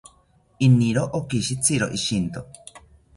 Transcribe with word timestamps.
Iniro 0.67 1.03
okishitziro 1.19 1.85
ishinto 1.99 2.39